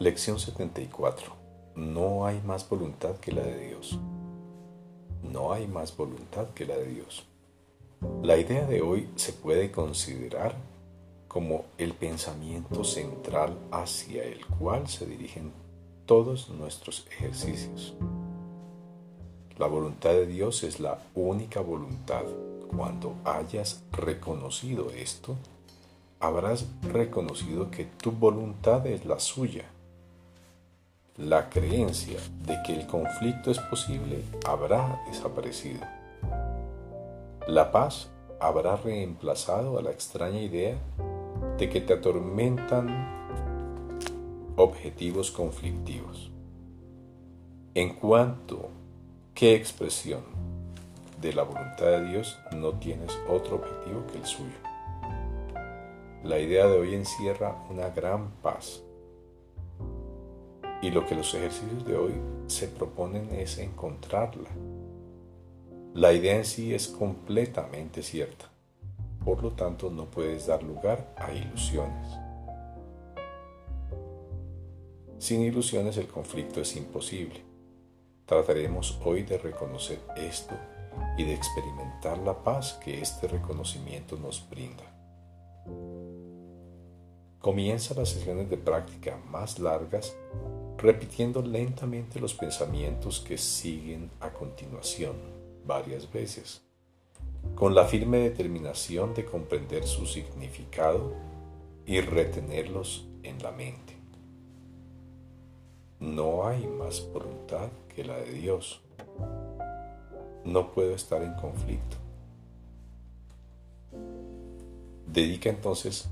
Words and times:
Lección 0.00 0.40
74. 0.40 1.30
No 1.76 2.24
hay 2.24 2.40
más 2.40 2.66
voluntad 2.66 3.16
que 3.16 3.32
la 3.32 3.42
de 3.42 3.68
Dios. 3.68 3.98
No 5.22 5.52
hay 5.52 5.66
más 5.66 5.94
voluntad 5.94 6.48
que 6.54 6.64
la 6.64 6.74
de 6.74 6.86
Dios. 6.86 7.26
La 8.22 8.38
idea 8.38 8.64
de 8.64 8.80
hoy 8.80 9.10
se 9.16 9.34
puede 9.34 9.70
considerar 9.70 10.54
como 11.28 11.66
el 11.76 11.92
pensamiento 11.92 12.82
central 12.82 13.58
hacia 13.72 14.24
el 14.24 14.46
cual 14.46 14.88
se 14.88 15.04
dirigen 15.04 15.52
todos 16.06 16.48
nuestros 16.48 17.06
ejercicios. 17.10 17.92
La 19.58 19.66
voluntad 19.66 20.12
de 20.12 20.24
Dios 20.24 20.62
es 20.62 20.80
la 20.80 20.98
única 21.14 21.60
voluntad. 21.60 22.24
Cuando 22.74 23.16
hayas 23.26 23.84
reconocido 23.92 24.88
esto, 24.92 25.36
habrás 26.20 26.64
reconocido 26.84 27.70
que 27.70 27.84
tu 27.84 28.12
voluntad 28.12 28.86
es 28.86 29.04
la 29.04 29.20
suya. 29.20 29.66
La 31.16 31.50
creencia 31.50 32.18
de 32.46 32.62
que 32.64 32.72
el 32.72 32.86
conflicto 32.86 33.50
es 33.50 33.58
posible 33.58 34.22
habrá 34.46 35.02
desaparecido. 35.08 35.80
La 37.46 37.72
paz 37.72 38.08
habrá 38.38 38.76
reemplazado 38.76 39.78
a 39.78 39.82
la 39.82 39.90
extraña 39.90 40.40
idea 40.40 40.76
de 41.58 41.68
que 41.68 41.80
te 41.80 41.94
atormentan 41.94 42.88
objetivos 44.56 45.30
conflictivos. 45.30 46.30
En 47.74 47.94
cuanto 47.94 48.68
qué 49.34 49.54
expresión 49.54 50.22
de 51.20 51.32
la 51.32 51.42
voluntad 51.42 51.86
de 51.86 52.06
Dios 52.06 52.38
no 52.56 52.72
tienes 52.74 53.18
otro 53.28 53.56
objetivo 53.56 54.06
que 54.10 54.18
el 54.18 54.24
suyo. 54.24 54.58
La 56.22 56.38
idea 56.38 56.66
de 56.66 56.78
hoy 56.78 56.94
encierra 56.94 57.56
una 57.68 57.90
gran 57.90 58.30
paz. 58.42 58.82
Y 60.82 60.90
lo 60.90 61.06
que 61.06 61.14
los 61.14 61.34
ejercicios 61.34 61.84
de 61.84 61.96
hoy 61.96 62.14
se 62.46 62.68
proponen 62.68 63.28
es 63.34 63.58
encontrarla. 63.58 64.48
La 65.94 66.12
idea 66.12 66.36
en 66.36 66.44
sí 66.44 66.72
es 66.72 66.88
completamente 66.88 68.02
cierta. 68.02 68.50
Por 69.24 69.42
lo 69.42 69.52
tanto, 69.52 69.90
no 69.90 70.06
puedes 70.06 70.46
dar 70.46 70.62
lugar 70.62 71.14
a 71.16 71.32
ilusiones. 71.32 72.08
Sin 75.18 75.42
ilusiones 75.42 75.98
el 75.98 76.06
conflicto 76.06 76.62
es 76.62 76.74
imposible. 76.76 77.42
Trataremos 78.24 78.98
hoy 79.04 79.22
de 79.22 79.36
reconocer 79.36 79.98
esto 80.16 80.54
y 81.18 81.24
de 81.24 81.34
experimentar 81.34 82.16
la 82.18 82.42
paz 82.42 82.80
que 82.82 83.00
este 83.00 83.28
reconocimiento 83.28 84.16
nos 84.16 84.48
brinda. 84.48 84.84
Comienza 87.38 87.94
las 87.94 88.10
sesiones 88.10 88.48
de 88.48 88.56
práctica 88.56 89.18
más 89.30 89.58
largas 89.58 90.16
repitiendo 90.80 91.42
lentamente 91.42 92.18
los 92.20 92.32
pensamientos 92.32 93.20
que 93.20 93.36
siguen 93.36 94.10
a 94.20 94.30
continuación 94.30 95.12
varias 95.66 96.10
veces, 96.10 96.62
con 97.54 97.74
la 97.74 97.84
firme 97.84 98.18
determinación 98.18 99.12
de 99.14 99.26
comprender 99.26 99.86
su 99.86 100.06
significado 100.06 101.12
y 101.84 102.00
retenerlos 102.00 103.06
en 103.22 103.42
la 103.42 103.52
mente. 103.52 103.94
No 105.98 106.46
hay 106.46 106.66
más 106.66 107.06
voluntad 107.12 107.68
que 107.94 108.04
la 108.04 108.16
de 108.16 108.32
Dios. 108.32 108.80
No 110.44 110.72
puedo 110.72 110.94
estar 110.94 111.22
en 111.22 111.34
conflicto. 111.34 111.98
Dedica 115.06 115.50
entonces 115.50 116.08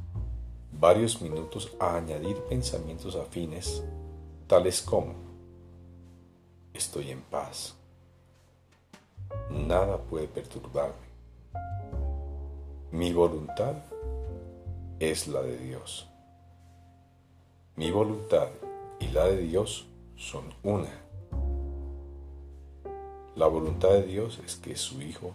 varios 0.79 1.23
minutos 1.23 1.73
a 1.81 1.97
añadir 1.97 2.37
pensamientos 2.51 3.17
afines, 3.17 3.83
tales 4.49 4.81
como, 4.81 5.13
estoy 6.72 7.11
en 7.11 7.21
paz, 7.21 7.77
nada 9.50 9.99
puede 9.99 10.27
perturbarme, 10.27 11.06
mi 12.91 13.12
voluntad 13.12 13.75
es 14.99 15.28
la 15.28 15.43
de 15.43 15.59
Dios, 15.59 16.09
mi 17.77 17.91
voluntad 17.91 18.49
y 18.99 19.09
la 19.09 19.27
de 19.27 19.37
Dios 19.37 19.87
son 20.17 20.45
una. 20.62 21.05
La 23.37 23.47
voluntad 23.47 23.91
de 23.91 24.03
Dios 24.03 24.41
es 24.45 24.56
que 24.56 24.75
su 24.75 25.03
Hijo 25.03 25.33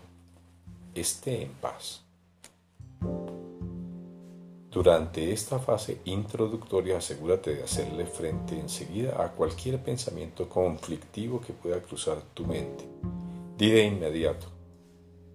esté 0.96 1.44
en 1.44 1.54
paz. 1.54 2.04
Durante 4.74 5.32
esta 5.32 5.60
fase 5.60 6.00
introductoria 6.06 6.98
asegúrate 6.98 7.54
de 7.54 7.64
hacerle 7.64 8.08
frente 8.08 8.60
enseguida 8.60 9.24
a 9.24 9.32
cualquier 9.32 9.78
pensamiento 9.78 10.50
conflictivo 10.50 11.40
que 11.40 11.54
pueda 11.54 11.80
cruzar 11.80 12.20
tu 12.34 12.48
mente. 12.48 12.84
Di 13.56 13.70
de 13.70 13.84
inmediato, 13.84 14.48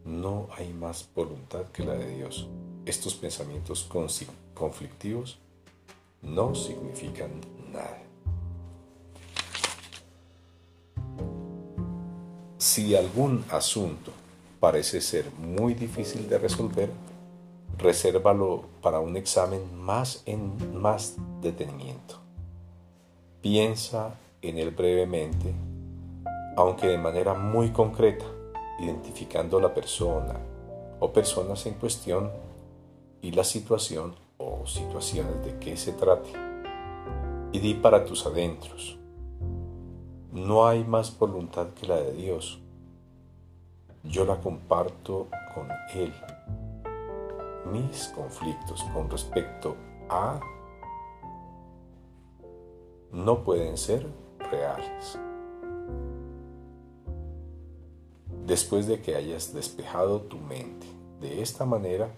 no 0.05 0.49
hay 0.57 0.73
más 0.73 1.09
voluntad 1.15 1.67
que 1.73 1.85
la 1.85 1.95
de 1.95 2.17
Dios. 2.17 2.49
Estos 2.85 3.15
pensamientos 3.15 3.89
conflictivos 4.55 5.39
no 6.21 6.57
significan 6.57 7.31
nada. 7.73 8.03
Si 12.57 12.97
algún 12.97 13.45
asunto 13.51 14.11
parece 14.59 15.01
ser 15.01 15.31
muy 15.31 15.75
difícil 15.75 16.29
de 16.29 16.39
resolver, 16.39 16.91
resérvalo 17.79 18.65
para 18.83 18.99
un 18.99 19.17
examen 19.17 19.63
más 19.81 20.23
en 20.27 20.81
más 20.81 21.17
detenimiento. 21.41 22.17
Piensa 23.41 24.17
en 24.43 24.59
él 24.59 24.73
brevemente, 24.73 25.55
aunque 26.57 26.89
de 26.89 26.99
manera 26.99 27.35
muy 27.35 27.71
concreta, 27.71 28.25
identificando 28.81 29.61
la 29.61 29.73
persona 29.73 30.35
o 30.99 31.13
personas 31.13 31.65
en 31.67 31.75
cuestión 31.75 32.31
y 33.23 33.31
la 33.31 33.45
situación 33.45 34.15
o 34.39 34.67
situaciones 34.67 35.45
de 35.45 35.59
que 35.59 35.77
se 35.77 35.93
trate. 35.93 36.31
Y 37.53 37.61
di 37.61 37.75
para 37.75 38.05
tus 38.05 38.27
adentros, 38.27 38.99
no 40.33 40.67
hay 40.67 40.85
más 40.85 41.17
voluntad 41.17 41.69
que 41.69 41.87
la 41.87 41.97
de 41.97 42.13
Dios. 42.13 42.59
Yo 44.03 44.25
la 44.25 44.41
comparto 44.41 45.29
con 45.55 45.69
Él 45.95 46.13
mis 47.73 48.09
conflictos 48.09 48.85
con 48.95 49.11
respecto 49.11 49.77
a 50.09 50.41
no 53.13 53.43
pueden 53.43 53.77
ser 53.77 54.07
reales. 54.51 55.19
Después 58.47 58.87
de 58.87 59.01
que 59.01 59.15
hayas 59.15 59.53
despejado 59.53 60.23
tu 60.23 60.39
mente 60.39 60.87
de 61.21 61.43
esta 61.43 61.65
manera, 61.65 62.11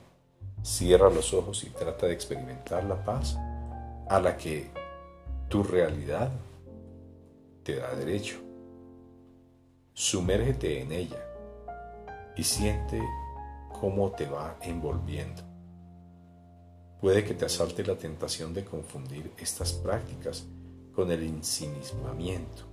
cierra 0.63 1.11
los 1.11 1.35
ojos 1.35 1.65
y 1.65 1.71
trata 1.71 2.07
de 2.07 2.13
experimentar 2.13 2.85
la 2.85 3.03
paz 3.05 3.37
a 4.09 4.21
la 4.21 4.37
que 4.37 4.71
tu 5.49 5.63
realidad 5.63 6.31
te 7.63 7.77
da 7.77 7.95
derecho. 7.95 8.39
Sumérgete 9.93 10.81
en 10.81 10.93
ella 10.93 11.25
y 12.37 12.45
siente 12.45 13.03
cómo 13.81 14.13
te 14.13 14.27
va 14.27 14.59
envolviendo. 14.61 15.43
Puede 17.01 17.25
que 17.25 17.33
te 17.33 17.47
asalte 17.47 17.83
la 17.85 17.97
tentación 17.97 18.53
de 18.53 18.65
confundir 18.65 19.33
estas 19.39 19.73
prácticas 19.73 20.45
con 20.95 21.11
el 21.11 21.23
ensimismamiento, 21.23 22.65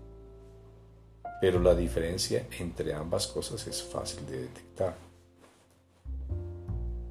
pero 1.40 1.62
la 1.62 1.74
diferencia 1.74 2.46
entre 2.60 2.94
ambas 2.94 3.28
cosas 3.28 3.66
es 3.68 3.82
fácil 3.82 4.26
de 4.26 4.42
detectar. 4.42 4.96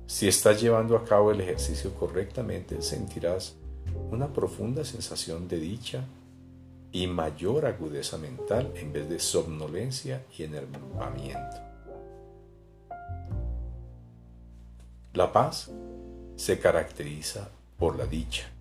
Si 0.06 0.28
estás 0.28 0.60
llevando 0.60 0.96
a 0.96 1.04
cabo 1.04 1.32
el 1.32 1.40
ejercicio 1.40 1.94
correctamente, 1.94 2.82
sentirás 2.82 3.56
una 4.10 4.32
profunda 4.32 4.84
sensación 4.84 5.48
de 5.48 5.58
dicha 5.58 6.04
y 6.92 7.06
mayor 7.06 7.66
agudeza 7.66 8.18
mental 8.18 8.72
en 8.76 8.92
vez 8.92 9.08
de 9.08 9.18
somnolencia 9.18 10.24
y 10.36 10.44
enervamiento. 10.44 11.65
La 15.16 15.32
paz 15.32 15.70
se 16.36 16.58
caracteriza 16.58 17.48
por 17.78 17.96
la 17.96 18.04
dicha. 18.04 18.52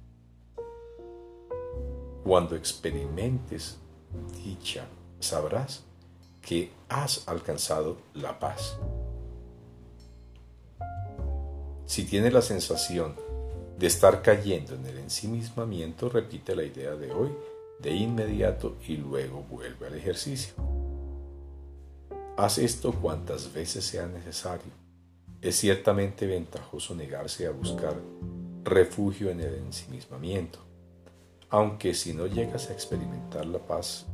Cuando 2.23 2.55
experimentes 2.55 3.75
dicha, 4.41 4.85
sabrás 5.19 5.83
que 6.41 6.71
has 6.87 7.27
alcanzado 7.27 7.97
la 8.13 8.39
paz. 8.39 8.77
Si 11.85 12.05
tienes 12.05 12.31
la 12.31 12.41
sensación 12.41 13.17
de 13.77 13.87
estar 13.87 14.21
cayendo 14.21 14.75
en 14.75 14.85
el 14.85 14.99
ensimismamiento, 14.99 16.07
repite 16.07 16.55
la 16.55 16.63
idea 16.63 16.95
de 16.95 17.11
hoy 17.11 17.31
de 17.81 17.93
inmediato 17.93 18.77
y 18.87 18.95
luego 18.95 19.43
vuelve 19.49 19.87
al 19.87 19.95
ejercicio. 19.95 20.53
Haz 22.37 22.59
esto 22.59 22.93
cuantas 22.93 23.51
veces 23.51 23.83
sea 23.83 24.07
necesario 24.07 24.84
es 25.41 25.55
ciertamente 25.57 26.25
ventajoso 26.25 26.95
negarse 26.95 27.47
a 27.47 27.51
buscar 27.51 27.95
refugio 28.63 29.29
en 29.29 29.41
el 29.41 29.53
ensimismamiento, 29.55 30.59
aunque 31.49 31.93
si 31.93 32.13
no 32.13 32.25
llegas 32.27 32.69
a 32.69 32.73
experimentar 32.73 33.45
la 33.45 33.59
paz 33.59 34.05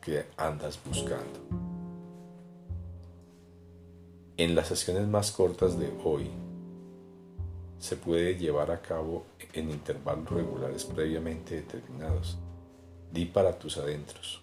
que 0.00 0.26
andas 0.36 0.78
buscando. 0.84 1.40
En 4.36 4.54
las 4.54 4.68
sesiones 4.68 5.06
más 5.06 5.30
cortas 5.30 5.78
de 5.78 5.92
hoy 6.04 6.30
se 7.78 7.96
puede 7.96 8.36
llevar 8.36 8.70
a 8.70 8.80
cabo 8.80 9.24
en 9.52 9.70
intervalos 9.70 10.30
regulares 10.30 10.84
previamente 10.84 11.56
determinados. 11.56 12.38
Di 13.12 13.26
para 13.26 13.58
tus 13.58 13.76
adentros. 13.76 14.42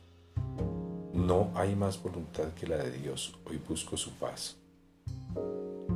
No 1.13 1.51
hay 1.55 1.75
más 1.75 2.01
voluntad 2.01 2.53
que 2.53 2.67
la 2.67 2.77
de 2.77 2.91
Dios. 2.91 3.37
Hoy 3.45 3.61
busco 3.67 3.97
su 3.97 4.11
paz. 4.11 4.57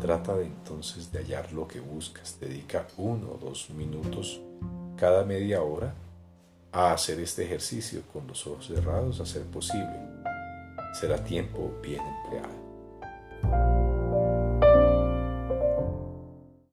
Trata 0.04 0.36
de 0.36 0.48
entonces 0.48 1.14
de 1.14 1.20
hallar 1.20 1.54
lo 1.54 1.66
que 1.66 1.80
buscas. 1.80 2.38
Dedica 2.38 2.86
uno 2.98 3.32
o 3.32 3.38
dos 3.38 3.70
minutos 3.70 4.42
cada 4.98 5.24
media 5.24 5.62
hora 5.62 5.94
a 6.74 6.92
hacer 6.92 7.22
este 7.22 7.46
ejercicio 7.46 8.02
con 8.12 8.28
los 8.28 8.46
ojos 8.46 8.68
cerrados 8.68 9.22
a 9.22 9.26
ser 9.26 9.44
posible. 9.44 9.98
Será 11.00 11.24
tiempo 11.24 11.72
bien 11.82 12.02
empleado. 12.02 12.63